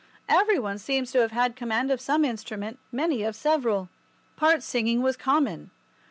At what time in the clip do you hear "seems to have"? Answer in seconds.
0.79-1.29